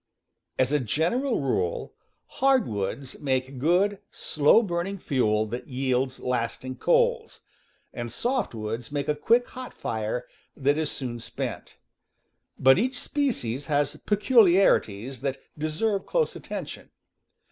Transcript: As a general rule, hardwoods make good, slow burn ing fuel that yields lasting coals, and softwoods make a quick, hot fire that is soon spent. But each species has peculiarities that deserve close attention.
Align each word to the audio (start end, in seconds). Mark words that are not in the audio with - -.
As 0.57 0.71
a 0.71 0.79
general 0.79 1.41
rule, 1.41 1.93
hardwoods 2.25 3.19
make 3.19 3.59
good, 3.59 3.99
slow 4.09 4.63
burn 4.63 4.87
ing 4.87 4.97
fuel 4.97 5.45
that 5.45 5.67
yields 5.67 6.19
lasting 6.19 6.77
coals, 6.77 7.41
and 7.93 8.09
softwoods 8.09 8.91
make 8.91 9.07
a 9.07 9.13
quick, 9.13 9.47
hot 9.49 9.75
fire 9.75 10.25
that 10.57 10.79
is 10.79 10.89
soon 10.91 11.19
spent. 11.19 11.75
But 12.57 12.79
each 12.79 12.97
species 12.99 13.67
has 13.67 13.95
peculiarities 14.07 15.19
that 15.21 15.37
deserve 15.55 16.07
close 16.07 16.35
attention. 16.35 16.89